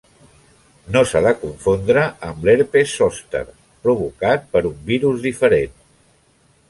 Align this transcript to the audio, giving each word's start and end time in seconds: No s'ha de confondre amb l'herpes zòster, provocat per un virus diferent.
No 0.95 1.01
s'ha 1.09 1.19
de 1.25 1.33
confondre 1.41 2.05
amb 2.29 2.47
l'herpes 2.49 2.93
zòster, 3.01 3.43
provocat 3.85 4.49
per 4.57 4.65
un 4.71 4.83
virus 4.93 5.23
diferent. 5.29 5.77